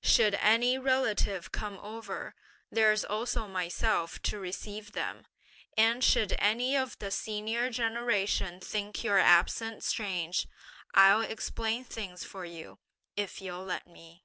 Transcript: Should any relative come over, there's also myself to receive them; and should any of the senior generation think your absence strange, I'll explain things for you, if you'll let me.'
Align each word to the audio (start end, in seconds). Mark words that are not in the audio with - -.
Should 0.00 0.36
any 0.36 0.78
relative 0.78 1.52
come 1.52 1.76
over, 1.78 2.34
there's 2.70 3.04
also 3.04 3.46
myself 3.46 4.22
to 4.22 4.38
receive 4.38 4.92
them; 4.92 5.26
and 5.76 6.02
should 6.02 6.34
any 6.38 6.74
of 6.74 6.98
the 6.98 7.10
senior 7.10 7.68
generation 7.68 8.58
think 8.60 9.04
your 9.04 9.18
absence 9.18 9.84
strange, 9.86 10.48
I'll 10.94 11.20
explain 11.20 11.84
things 11.84 12.24
for 12.24 12.46
you, 12.46 12.78
if 13.18 13.42
you'll 13.42 13.64
let 13.66 13.86
me.' 13.86 14.24